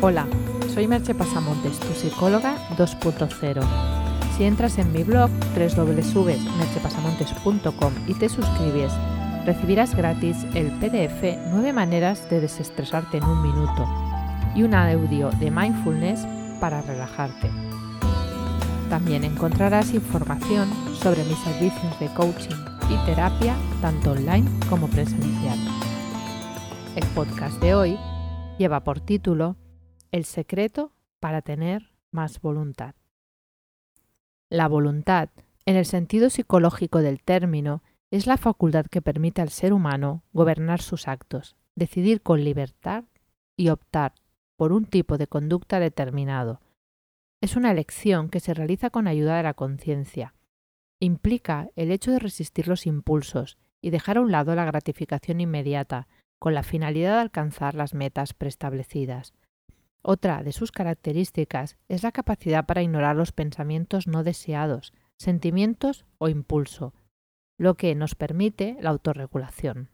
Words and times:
Hola, 0.00 0.26
soy 0.74 0.88
Merche 0.88 1.14
Pasamontes, 1.14 1.78
tu 1.78 1.92
psicóloga 1.94 2.56
2.0. 2.76 3.62
Si 4.36 4.44
entras 4.44 4.76
en 4.78 4.92
mi 4.92 5.02
blog 5.02 5.30
www.merchepasamontes.com 5.56 7.92
y 8.06 8.12
te 8.14 8.28
suscribes, 8.28 8.92
recibirás 9.46 9.94
gratis 9.94 10.44
el 10.54 10.70
PDF 10.72 11.22
9 11.52 11.72
maneras 11.72 12.28
de 12.28 12.40
desestresarte 12.40 13.16
en 13.18 13.24
un 13.24 13.40
minuto 13.42 13.86
y 14.54 14.62
un 14.62 14.74
audio 14.74 15.30
de 15.30 15.50
mindfulness 15.50 16.26
para 16.60 16.82
relajarte. 16.82 17.50
También 18.90 19.24
encontrarás 19.24 19.94
información 19.94 20.68
sobre 20.94 21.24
mis 21.24 21.38
servicios 21.38 21.98
de 21.98 22.08
coaching 22.08 22.54
y 22.90 22.96
terapia 23.06 23.56
tanto 23.80 24.10
online 24.12 24.46
como 24.68 24.88
presencial. 24.88 25.58
El 26.94 27.06
podcast 27.14 27.58
de 27.60 27.74
hoy 27.74 27.98
lleva 28.58 28.84
por 28.84 29.00
título 29.00 29.56
El 30.14 30.26
secreto 30.26 30.92
para 31.18 31.42
tener 31.42 31.90
más 32.12 32.40
voluntad. 32.40 32.94
La 34.48 34.68
voluntad, 34.68 35.30
en 35.66 35.74
el 35.74 35.86
sentido 35.86 36.30
psicológico 36.30 37.00
del 37.00 37.20
término, 37.20 37.82
es 38.12 38.28
la 38.28 38.36
facultad 38.36 38.86
que 38.86 39.02
permite 39.02 39.42
al 39.42 39.48
ser 39.48 39.72
humano 39.72 40.22
gobernar 40.32 40.80
sus 40.80 41.08
actos, 41.08 41.56
decidir 41.74 42.22
con 42.22 42.44
libertad 42.44 43.02
y 43.56 43.70
optar 43.70 44.14
por 44.54 44.70
un 44.70 44.86
tipo 44.86 45.18
de 45.18 45.26
conducta 45.26 45.80
determinado. 45.80 46.60
Es 47.42 47.56
una 47.56 47.72
elección 47.72 48.28
que 48.28 48.38
se 48.38 48.54
realiza 48.54 48.90
con 48.90 49.08
ayuda 49.08 49.36
de 49.36 49.42
la 49.42 49.54
conciencia. 49.54 50.36
Implica 51.00 51.70
el 51.74 51.90
hecho 51.90 52.12
de 52.12 52.20
resistir 52.20 52.68
los 52.68 52.86
impulsos 52.86 53.58
y 53.82 53.90
dejar 53.90 54.18
a 54.18 54.20
un 54.20 54.30
lado 54.30 54.54
la 54.54 54.64
gratificación 54.64 55.40
inmediata, 55.40 56.06
con 56.38 56.54
la 56.54 56.62
finalidad 56.62 57.14
de 57.14 57.20
alcanzar 57.22 57.74
las 57.74 57.94
metas 57.94 58.32
preestablecidas. 58.32 59.34
Otra 60.06 60.42
de 60.42 60.52
sus 60.52 60.70
características 60.70 61.78
es 61.88 62.02
la 62.02 62.12
capacidad 62.12 62.66
para 62.66 62.82
ignorar 62.82 63.16
los 63.16 63.32
pensamientos 63.32 64.06
no 64.06 64.22
deseados, 64.22 64.92
sentimientos 65.16 66.04
o 66.18 66.28
impulso, 66.28 66.92
lo 67.58 67.74
que 67.76 67.94
nos 67.94 68.14
permite 68.14 68.76
la 68.80 68.90
autorregulación. 68.90 69.88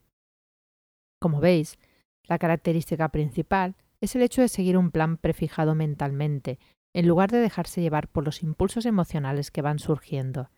Como 1.21 1.39
veis, 1.39 1.79
la 2.25 2.39
característica 2.39 3.11
principal 3.11 3.77
es 4.01 4.17
el 4.17 4.23
hecho 4.23 4.41
de 4.41 4.49
seguir 4.49 4.77
un 4.77 4.91
plan 4.91 5.17
prefijado 5.17 5.77
mentalmente, 5.77 6.59
en 6.93 7.07
lugar 7.07 7.31
de 7.31 7.39
dejarse 7.39 7.81
llevar 7.81 8.09
por 8.09 8.25
los 8.25 8.43
impulsos 8.43 8.87
emocionales 8.87 9.53
que 9.53 9.63
van 9.63 9.79
surgiendo. 9.79 10.51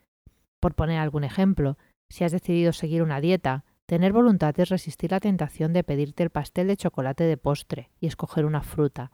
Por 0.61 0.75
poner 0.75 0.99
algún 0.99 1.25
ejemplo, 1.25 1.77
si 2.09 2.25
has 2.25 2.33
decidido 2.33 2.73
seguir 2.73 3.03
una 3.03 3.21
dieta, 3.21 3.67
tener 3.85 4.15
voluntad 4.15 4.59
es 4.59 4.71
resistir 4.71 5.11
la 5.11 5.21
tentación 5.21 5.75
de 5.75 5.85
pedirte 5.85 6.23
el 6.23 6.31
pastel 6.31 6.69
de 6.69 6.79
chocolate 6.79 7.25
de 7.25 7.37
postre 7.37 7.91
y 8.01 8.07
escoger 8.07 8.47
una 8.47 8.63
fruta. 8.63 9.11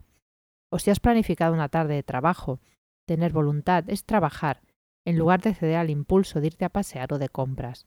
O 0.71 0.79
si 0.79 0.91
has 0.91 1.01
planificado 1.01 1.55
una 1.55 1.69
tarde 1.69 1.95
de 1.95 2.03
trabajo, 2.03 2.61
tener 3.07 3.33
voluntad 3.33 3.85
es 3.89 4.05
trabajar, 4.05 4.63
en 5.07 5.19
lugar 5.19 5.41
de 5.41 5.55
ceder 5.55 5.77
al 5.77 5.91
impulso 5.91 6.41
de 6.41 6.49
irte 6.49 6.65
a 6.65 6.69
pasear 6.69 7.13
o 7.13 7.19
de 7.19 7.29
compras. 7.29 7.87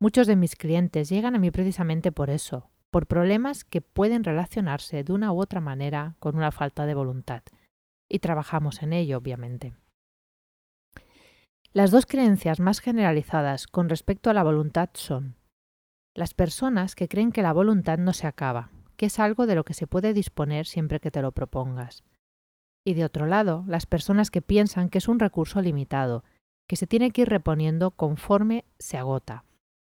Muchos 0.00 0.26
de 0.26 0.36
mis 0.36 0.56
clientes 0.56 1.08
llegan 1.08 1.34
a 1.34 1.38
mí 1.38 1.50
precisamente 1.50 2.12
por 2.12 2.28
eso, 2.28 2.70
por 2.90 3.06
problemas 3.06 3.64
que 3.64 3.80
pueden 3.80 4.22
relacionarse 4.22 5.02
de 5.02 5.12
una 5.12 5.32
u 5.32 5.40
otra 5.40 5.60
manera 5.60 6.16
con 6.18 6.36
una 6.36 6.52
falta 6.52 6.84
de 6.86 6.94
voluntad. 6.94 7.42
Y 8.08 8.18
trabajamos 8.18 8.82
en 8.82 8.92
ello, 8.92 9.18
obviamente. 9.18 9.74
Las 11.72 11.90
dos 11.90 12.06
creencias 12.06 12.60
más 12.60 12.80
generalizadas 12.80 13.66
con 13.66 13.88
respecto 13.88 14.30
a 14.30 14.34
la 14.34 14.44
voluntad 14.44 14.90
son 14.92 15.36
las 16.14 16.34
personas 16.34 16.94
que 16.94 17.08
creen 17.08 17.32
que 17.32 17.42
la 17.42 17.52
voluntad 17.52 17.98
no 17.98 18.12
se 18.12 18.28
acaba, 18.28 18.70
que 18.96 19.06
es 19.06 19.18
algo 19.18 19.46
de 19.46 19.54
lo 19.54 19.64
que 19.64 19.74
se 19.74 19.86
puede 19.86 20.14
disponer 20.14 20.66
siempre 20.66 21.00
que 21.00 21.10
te 21.10 21.22
lo 21.22 21.32
propongas. 21.32 22.04
Y 22.84 22.94
de 22.94 23.04
otro 23.04 23.26
lado, 23.26 23.64
las 23.66 23.86
personas 23.86 24.30
que 24.30 24.42
piensan 24.42 24.88
que 24.88 24.98
es 24.98 25.08
un 25.08 25.18
recurso 25.18 25.60
limitado, 25.62 26.24
que 26.68 26.76
se 26.76 26.86
tiene 26.86 27.10
que 27.10 27.22
ir 27.22 27.28
reponiendo 27.28 27.90
conforme 27.90 28.64
se 28.78 28.96
agota, 28.96 29.44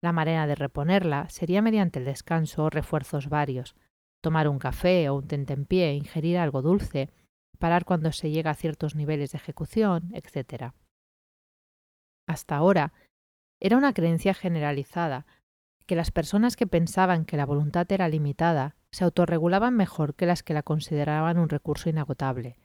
la 0.01 0.13
manera 0.13 0.47
de 0.47 0.55
reponerla 0.55 1.29
sería 1.29 1.61
mediante 1.61 1.99
el 1.99 2.05
descanso 2.05 2.63
o 2.63 2.69
refuerzos 2.69 3.27
varios, 3.27 3.75
tomar 4.21 4.47
un 4.47 4.59
café 4.59 5.09
o 5.09 5.15
un 5.15 5.27
tentempié, 5.27 5.93
ingerir 5.93 6.37
algo 6.37 6.61
dulce, 6.61 7.09
parar 7.57 7.85
cuando 7.85 8.11
se 8.11 8.31
llega 8.31 8.51
a 8.51 8.55
ciertos 8.55 8.95
niveles 8.95 9.31
de 9.31 9.37
ejecución, 9.37 10.09
etc. 10.13 10.73
Hasta 12.27 12.55
ahora, 12.55 12.93
era 13.59 13.77
una 13.77 13.93
creencia 13.93 14.33
generalizada 14.33 15.25
que 15.85 15.95
las 15.95 16.11
personas 16.11 16.55
que 16.55 16.67
pensaban 16.67 17.25
que 17.25 17.35
la 17.35 17.45
voluntad 17.45 17.91
era 17.91 18.07
limitada 18.07 18.75
se 18.91 19.03
autorregulaban 19.03 19.75
mejor 19.75 20.15
que 20.15 20.25
las 20.25 20.43
que 20.43 20.53
la 20.53 20.63
consideraban 20.63 21.37
un 21.37 21.49
recurso 21.49 21.89
inagotable. 21.89 22.57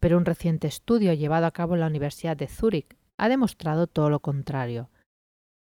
Pero 0.00 0.16
un 0.16 0.24
reciente 0.24 0.68
estudio 0.68 1.12
llevado 1.14 1.46
a 1.46 1.50
cabo 1.50 1.74
en 1.74 1.80
la 1.80 1.86
Universidad 1.86 2.36
de 2.36 2.46
Zúrich 2.46 2.96
ha 3.16 3.28
demostrado 3.28 3.86
todo 3.86 4.10
lo 4.10 4.20
contrario. 4.20 4.90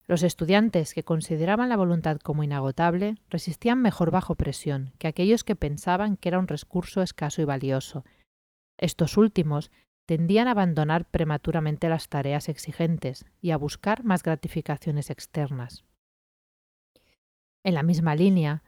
Los 0.07 0.23
estudiantes 0.23 0.93
que 0.93 1.03
consideraban 1.03 1.71
la 1.71 1.77
voluntad 1.77 2.19
como 2.19 2.43
inagotable 2.43 3.17
resistían 3.31 3.81
mejor 3.81 4.11
bajo 4.11 4.35
presión 4.35 4.93
que 4.99 5.09
aquellos 5.09 5.45
que 5.45 5.57
pensaban 5.57 6.17
que 6.17 6.29
era 6.29 6.39
un 6.39 6.49
recurso 6.49 7.01
escaso 7.01 7.41
y 7.41 7.47
valioso. 7.47 8.05
Estos 8.77 9.17
últimos 9.17 9.71
tendían 10.07 10.49
a 10.49 10.51
abandonar 10.51 11.07
prematuramente 11.07 11.89
las 11.89 12.09
tareas 12.09 12.49
exigentes 12.51 13.25
y 13.41 13.53
a 13.53 13.57
buscar 13.57 14.05
más 14.05 14.23
gratificaciones 14.23 15.09
externas. 15.09 15.85
En 17.63 17.73
la 17.73 17.83
misma 17.83 18.15
línea, 18.15 18.63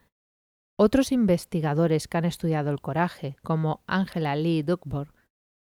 otros 0.76 1.10
investigadores 1.12 2.06
que 2.06 2.18
han 2.18 2.24
estudiado 2.24 2.70
el 2.70 2.80
coraje, 2.80 3.36
como 3.42 3.82
Angela 3.86 4.36
Lee 4.36 4.62
Duckborg, 4.62 5.12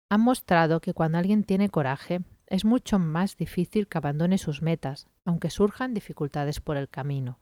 han 0.10 0.22
mostrado 0.22 0.82
que 0.82 0.94
cuando 0.94 1.18
alguien 1.18 1.44
tiene 1.44 1.70
coraje, 1.70 2.22
es 2.48 2.66
mucho 2.66 3.00
más 3.00 3.38
difícil 3.38 3.88
que 3.88 3.98
abandone 3.98 4.38
sus 4.38 4.62
metas, 4.62 5.08
aunque 5.26 5.50
surjan 5.50 5.94
dificultades 5.94 6.60
por 6.60 6.78
el 6.78 6.90
camino. 6.90 7.40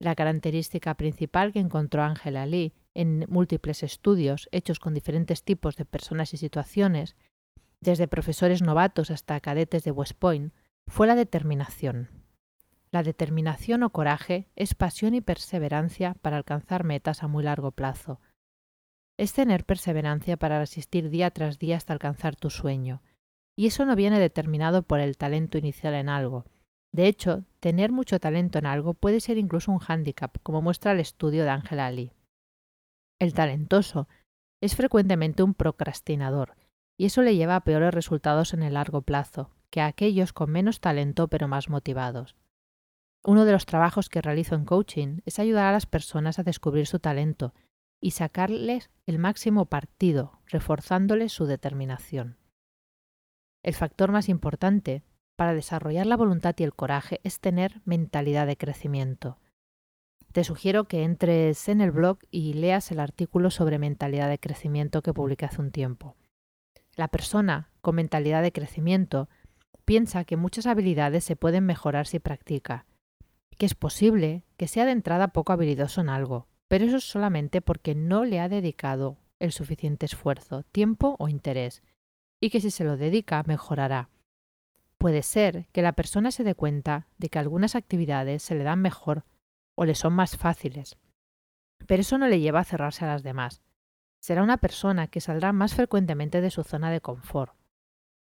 La 0.00 0.14
característica 0.14 0.94
principal 0.94 1.52
que 1.52 1.60
encontró 1.60 2.02
Angela 2.02 2.46
Lee 2.46 2.72
en 2.94 3.26
múltiples 3.28 3.82
estudios 3.82 4.48
hechos 4.50 4.80
con 4.80 4.94
diferentes 4.94 5.44
tipos 5.44 5.76
de 5.76 5.84
personas 5.84 6.34
y 6.34 6.38
situaciones, 6.38 7.16
desde 7.80 8.08
profesores 8.08 8.62
novatos 8.62 9.10
hasta 9.10 9.40
cadetes 9.40 9.84
de 9.84 9.90
West 9.90 10.14
Point, 10.18 10.52
fue 10.86 11.06
la 11.06 11.14
determinación. 11.14 12.19
La 12.92 13.04
determinación 13.04 13.84
o 13.84 13.90
coraje 13.90 14.48
es 14.56 14.74
pasión 14.74 15.14
y 15.14 15.20
perseverancia 15.20 16.14
para 16.22 16.36
alcanzar 16.36 16.82
metas 16.82 17.22
a 17.22 17.28
muy 17.28 17.44
largo 17.44 17.70
plazo. 17.70 18.20
Es 19.16 19.32
tener 19.32 19.64
perseverancia 19.64 20.36
para 20.36 20.58
resistir 20.58 21.08
día 21.08 21.30
tras 21.30 21.58
día 21.58 21.76
hasta 21.76 21.92
alcanzar 21.92 22.34
tu 22.34 22.50
sueño, 22.50 23.02
y 23.56 23.66
eso 23.66 23.84
no 23.84 23.94
viene 23.94 24.18
determinado 24.18 24.82
por 24.82 24.98
el 24.98 25.16
talento 25.16 25.56
inicial 25.56 25.94
en 25.94 26.08
algo. 26.08 26.46
De 26.92 27.06
hecho, 27.06 27.44
tener 27.60 27.92
mucho 27.92 28.18
talento 28.18 28.58
en 28.58 28.66
algo 28.66 28.94
puede 28.94 29.20
ser 29.20 29.38
incluso 29.38 29.70
un 29.70 29.78
hándicap, 29.78 30.38
como 30.42 30.60
muestra 30.60 30.90
el 30.90 31.00
estudio 31.00 31.44
de 31.44 31.50
Angela 31.50 31.92
Lee. 31.92 32.12
El 33.20 33.34
talentoso 33.34 34.08
es 34.60 34.74
frecuentemente 34.74 35.44
un 35.44 35.54
procrastinador, 35.54 36.56
y 36.98 37.06
eso 37.06 37.22
le 37.22 37.36
lleva 37.36 37.54
a 37.54 37.64
peores 37.64 37.94
resultados 37.94 38.52
en 38.52 38.64
el 38.64 38.74
largo 38.74 39.02
plazo 39.02 39.50
que 39.70 39.80
a 39.80 39.86
aquellos 39.86 40.32
con 40.32 40.50
menos 40.50 40.80
talento 40.80 41.28
pero 41.28 41.46
más 41.46 41.68
motivados. 41.68 42.34
Uno 43.22 43.44
de 43.44 43.52
los 43.52 43.66
trabajos 43.66 44.08
que 44.08 44.22
realizo 44.22 44.54
en 44.54 44.64
coaching 44.64 45.20
es 45.26 45.38
ayudar 45.38 45.66
a 45.66 45.72
las 45.72 45.86
personas 45.86 46.38
a 46.38 46.42
descubrir 46.42 46.86
su 46.86 47.00
talento 47.00 47.54
y 48.00 48.12
sacarles 48.12 48.90
el 49.06 49.18
máximo 49.18 49.66
partido, 49.66 50.40
reforzándoles 50.46 51.32
su 51.32 51.44
determinación. 51.44 52.38
El 53.62 53.74
factor 53.74 54.10
más 54.10 54.30
importante 54.30 55.02
para 55.36 55.54
desarrollar 55.54 56.06
la 56.06 56.16
voluntad 56.16 56.54
y 56.58 56.62
el 56.62 56.74
coraje 56.74 57.20
es 57.22 57.40
tener 57.40 57.82
mentalidad 57.84 58.46
de 58.46 58.56
crecimiento. 58.56 59.38
Te 60.32 60.44
sugiero 60.44 60.84
que 60.84 61.02
entres 61.02 61.68
en 61.68 61.80
el 61.80 61.90
blog 61.90 62.18
y 62.30 62.54
leas 62.54 62.90
el 62.90 63.00
artículo 63.00 63.50
sobre 63.50 63.78
mentalidad 63.78 64.28
de 64.28 64.38
crecimiento 64.38 65.02
que 65.02 65.12
publiqué 65.12 65.44
hace 65.44 65.60
un 65.60 65.72
tiempo. 65.72 66.16
La 66.94 67.08
persona 67.08 67.70
con 67.80 67.96
mentalidad 67.96 68.42
de 68.42 68.52
crecimiento 68.52 69.28
piensa 69.84 70.24
que 70.24 70.36
muchas 70.36 70.66
habilidades 70.66 71.24
se 71.24 71.36
pueden 71.36 71.66
mejorar 71.66 72.06
si 72.06 72.18
practica, 72.18 72.86
que 73.60 73.66
es 73.66 73.74
posible 73.74 74.46
que 74.56 74.68
sea 74.68 74.86
de 74.86 74.92
entrada 74.92 75.34
poco 75.34 75.52
habilidoso 75.52 76.00
en 76.00 76.08
algo, 76.08 76.48
pero 76.66 76.86
eso 76.86 76.96
es 76.96 77.04
solamente 77.04 77.60
porque 77.60 77.94
no 77.94 78.24
le 78.24 78.40
ha 78.40 78.48
dedicado 78.48 79.18
el 79.38 79.52
suficiente 79.52 80.06
esfuerzo, 80.06 80.62
tiempo 80.72 81.14
o 81.18 81.28
interés, 81.28 81.82
y 82.40 82.48
que 82.48 82.62
si 82.62 82.70
se 82.70 82.84
lo 82.84 82.96
dedica 82.96 83.42
mejorará. 83.46 84.08
Puede 84.96 85.20
ser 85.20 85.66
que 85.72 85.82
la 85.82 85.92
persona 85.92 86.30
se 86.30 86.42
dé 86.42 86.54
cuenta 86.54 87.06
de 87.18 87.28
que 87.28 87.38
algunas 87.38 87.76
actividades 87.76 88.42
se 88.42 88.54
le 88.54 88.64
dan 88.64 88.80
mejor 88.80 89.26
o 89.74 89.84
le 89.84 89.94
son 89.94 90.14
más 90.14 90.38
fáciles, 90.38 90.96
pero 91.86 92.00
eso 92.00 92.16
no 92.16 92.28
le 92.28 92.40
lleva 92.40 92.60
a 92.60 92.64
cerrarse 92.64 93.04
a 93.04 93.08
las 93.08 93.22
demás. 93.22 93.60
Será 94.20 94.42
una 94.42 94.56
persona 94.56 95.08
que 95.08 95.20
saldrá 95.20 95.52
más 95.52 95.74
frecuentemente 95.74 96.40
de 96.40 96.50
su 96.50 96.64
zona 96.64 96.90
de 96.90 97.02
confort. 97.02 97.59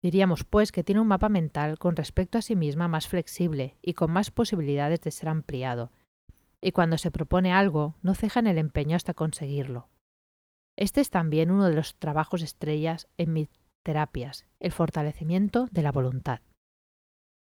Diríamos, 0.04 0.44
pues, 0.44 0.70
que 0.70 0.84
tiene 0.84 1.00
un 1.00 1.08
mapa 1.08 1.30
mental 1.30 1.78
con 1.78 1.96
respecto 1.96 2.36
a 2.36 2.42
sí 2.42 2.56
misma 2.56 2.88
más 2.88 3.08
flexible 3.08 3.78
y 3.80 3.94
con 3.94 4.10
más 4.10 4.30
posibilidades 4.30 5.00
de 5.00 5.10
ser 5.10 5.30
ampliado, 5.30 5.92
y 6.60 6.72
cuando 6.72 6.98
se 6.98 7.10
propone 7.10 7.54
algo 7.54 7.94
no 8.02 8.14
ceja 8.14 8.40
en 8.40 8.48
el 8.48 8.58
empeño 8.58 8.96
hasta 8.96 9.14
conseguirlo. 9.14 9.88
Este 10.76 11.00
es 11.00 11.08
también 11.08 11.50
uno 11.50 11.64
de 11.64 11.74
los 11.74 11.94
trabajos 11.96 12.42
estrellas 12.42 13.08
en 13.16 13.32
mis 13.32 13.48
terapias, 13.82 14.44
el 14.60 14.72
fortalecimiento 14.72 15.68
de 15.70 15.80
la 15.80 15.90
voluntad. 15.90 16.40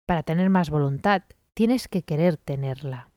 Para 0.07 0.23
tener 0.23 0.49
más 0.49 0.71
voluntad, 0.71 1.25
tienes 1.53 1.89
que 1.89 2.03
querer 2.03 2.37
tenerla. 2.37 3.11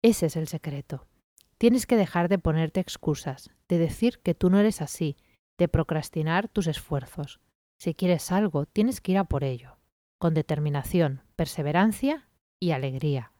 Ese 0.00 0.26
es 0.26 0.36
el 0.36 0.46
secreto. 0.46 1.08
Tienes 1.56 1.86
que 1.86 1.96
dejar 1.96 2.28
de 2.28 2.38
ponerte 2.38 2.78
excusas, 2.78 3.50
de 3.68 3.78
decir 3.78 4.20
que 4.20 4.34
tú 4.36 4.48
no 4.48 4.60
eres 4.60 4.80
así, 4.80 5.16
de 5.58 5.66
procrastinar 5.66 6.46
tus 6.46 6.68
esfuerzos. 6.68 7.40
Si 7.78 7.94
quieres 7.94 8.32
algo, 8.32 8.66
tienes 8.66 9.00
que 9.00 9.12
ir 9.12 9.18
a 9.18 9.24
por 9.24 9.44
ello, 9.44 9.78
con 10.18 10.34
determinación, 10.34 11.22
perseverancia 11.36 12.28
y 12.60 12.72
alegría, 12.72 13.32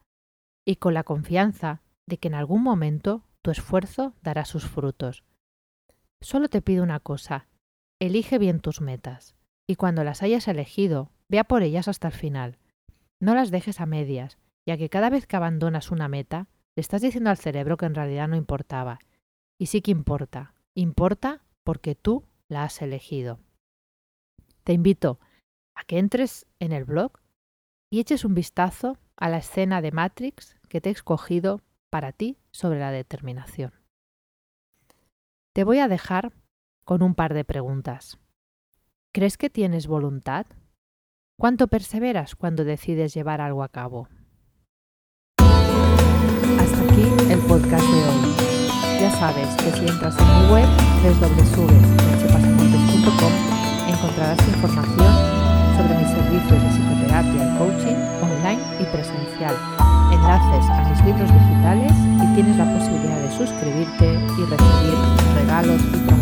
y 0.64 0.76
con 0.76 0.94
la 0.94 1.02
confianza 1.02 1.82
de 2.06 2.19
que 2.19 2.29
en 2.29 2.35
algún 2.35 2.62
momento 2.62 3.25
tu 3.43 3.50
esfuerzo 3.50 4.14
dará 4.23 4.44
sus 4.44 4.64
frutos. 4.64 5.25
Solo 6.20 6.49
te 6.49 6.62
pido 6.62 6.85
una 6.85 7.00
cosa, 7.00 7.49
elige 7.99 8.38
bien 8.38 8.61
tus 8.61 8.81
metas, 8.81 9.35
y 9.67 9.75
cuando 9.75 10.05
las 10.05 10.23
hayas 10.23 10.46
elegido, 10.46 11.11
vea 11.29 11.44
por 11.44 11.62
ellas 11.62 11.88
hasta 11.88 12.08
el 12.08 12.14
final. 12.14 12.58
No 13.20 13.35
las 13.35 13.50
dejes 13.50 13.81
a 13.81 13.87
medias, 13.87 14.38
ya 14.67 14.76
que 14.76 14.88
cada 14.88 15.11
vez 15.11 15.26
que 15.26 15.37
abandonas 15.37 15.90
una 15.90 16.08
meta, 16.08 16.46
le 16.76 16.81
estás 16.81 17.02
diciendo 17.02 17.31
al 17.31 17.38
cerebro 17.38 17.76
que 17.76 17.87
en 17.87 17.94
realidad 17.94 18.29
no 18.29 18.37
importaba. 18.37 19.00
Y 19.58 19.67
sí 19.67 19.82
que 19.82 19.90
importa. 19.90 20.55
Importa 20.75 21.43
porque 21.64 21.96
tú 21.96 22.25
la 22.49 22.62
has 22.62 22.81
elegido. 22.81 23.40
Te 24.68 24.74
invito 24.74 25.18
a 25.74 25.82
que 25.84 25.98
entres 25.98 26.46
en 26.60 26.72
el 26.72 26.84
blog 26.84 27.12
y 27.90 28.00
eches 28.00 28.26
un 28.26 28.34
vistazo 28.34 28.98
a 29.16 29.30
la 29.30 29.38
escena 29.38 29.80
de 29.80 29.92
Matrix 29.92 30.58
que 30.68 30.82
te 30.82 30.90
he 30.90 30.92
escogido 30.92 31.62
para 31.88 32.12
ti 32.12 32.36
sobre 32.50 32.78
la 32.78 32.90
determinación. 32.90 33.72
Te 35.54 35.64
voy 35.64 35.78
a 35.78 35.88
dejar 35.88 36.34
con 36.84 37.02
un 37.02 37.14
par 37.14 37.32
de 37.32 37.46
preguntas. 37.46 38.18
¿Crees 39.14 39.38
que 39.38 39.48
tienes 39.48 39.86
voluntad? 39.86 40.44
¿Cuánto 41.40 41.68
perseveras 41.68 42.36
cuando 42.36 42.64
decides 42.64 43.14
llevar 43.14 43.40
algo 43.40 43.62
a 43.62 43.70
cabo? 43.70 44.10
el 47.30 47.38
podcast 47.46 47.86
de 47.86 48.04
hoy. 48.04 48.34
Ya 49.00 49.10
sabes 49.12 49.48
que 49.62 49.70
si 49.70 49.86
entras 49.86 50.18
en 50.18 50.26
mi 50.26 50.50
web 50.52 50.68
www.mechepasamontes.com 51.02 52.98
encontrarás 53.08 53.47
información 54.58 55.14
sobre 55.76 55.94
mis 55.99 56.10
servicios 56.10 56.62
de 56.62 56.69
psicoterapia 56.70 57.43
y 57.46 57.58
coaching 57.58 57.99
online 58.26 58.60
y 58.81 58.84
presencial, 58.90 59.55
enlaces 60.12 60.69
a 60.70 60.88
mis 60.90 61.05
libros 61.05 61.31
digitales 61.32 61.93
y 61.94 62.34
tienes 62.34 62.56
la 62.56 62.64
posibilidad 62.75 63.20
de 63.22 63.31
suscribirte 63.31 64.14
y 64.37 64.44
recibir 64.50 64.99
regalos 65.37 65.81
y. 65.93 66.17